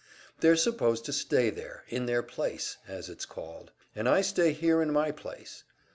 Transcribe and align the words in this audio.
"They're 0.39 0.55
supposed 0.55 1.05
to 1.05 1.13
stay 1.13 1.51
there 1.51 1.83
in 1.87 2.07
their 2.07 2.23
`place,' 2.23 2.77
as 2.87 3.07
it's 3.07 3.27
called, 3.27 3.69
and 3.95 4.09
I 4.09 4.21
stay 4.21 4.51
here 4.51 4.81
in 4.81 4.91
my 4.91 5.11
place. 5.11 5.63